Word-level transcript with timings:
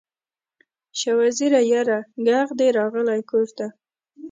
شاه 0.99 1.15
وزیره 1.19 1.61
یاره، 1.71 1.99
ږغ 2.25 2.47
دې 2.59 2.67
راغلی 2.77 3.21
کور 3.29 3.47
ته 3.57 3.67